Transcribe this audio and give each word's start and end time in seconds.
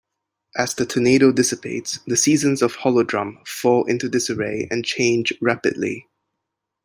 As 0.57 0.73
the 0.73 0.87
tornado 0.87 1.31
dissipates, 1.31 1.99
the 2.07 2.17
seasons 2.17 2.63
of 2.63 2.73
Holodrum 2.77 3.37
fall 3.47 3.85
into 3.85 4.09
disarray 4.09 4.67
and 4.71 4.83
change 4.83 5.31
rapidly. 5.39 6.07